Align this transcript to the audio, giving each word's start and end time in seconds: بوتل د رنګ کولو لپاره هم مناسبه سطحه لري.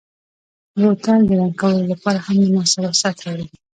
بوتل 0.79 1.19
د 1.27 1.29
رنګ 1.39 1.53
کولو 1.61 1.81
لپاره 1.91 2.19
هم 2.25 2.37
مناسبه 2.43 2.89
سطحه 3.01 3.31
لري. 3.37 3.55